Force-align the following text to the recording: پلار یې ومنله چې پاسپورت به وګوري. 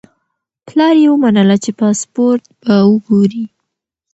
پلار 0.67 0.95
یې 1.01 1.07
ومنله 1.11 1.55
چې 1.63 1.71
پاسپورت 1.79 2.43
به 2.63 2.75
وګوري. 2.89 3.45